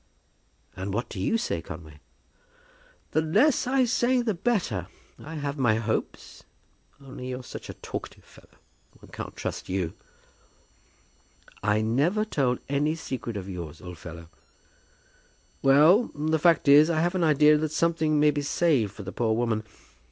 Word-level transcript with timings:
"And 0.75 0.95
what 0.95 1.09
do 1.09 1.19
you 1.19 1.37
say, 1.37 1.61
Conway?" 1.61 1.99
"The 3.11 3.21
less 3.21 3.67
I 3.67 3.85
say 3.85 4.23
the 4.23 4.33
better. 4.33 4.87
I 5.19 5.35
have 5.35 5.59
my 5.59 5.75
hopes, 5.75 6.41
only 6.99 7.27
you're 7.27 7.43
such 7.43 7.69
a 7.69 7.75
talkative 7.75 8.23
fellow, 8.25 8.57
one 8.99 9.11
can't 9.11 9.35
trust 9.35 9.69
you." 9.69 9.93
"I 11.61 11.81
never 11.81 12.25
told 12.25 12.61
any 12.67 12.95
secret 12.95 13.37
of 13.37 13.47
yours, 13.47 13.79
old 13.79 13.99
fellow." 13.99 14.29
"Well; 15.61 16.09
the 16.15 16.39
fact 16.39 16.67
is, 16.67 16.89
I 16.89 16.99
have 16.99 17.13
an 17.13 17.23
idea 17.23 17.55
that 17.59 17.71
something 17.71 18.19
may 18.19 18.31
be 18.31 18.41
saved 18.41 18.93
for 18.93 19.03
the 19.03 19.11
poor 19.11 19.35
woman. 19.35 19.61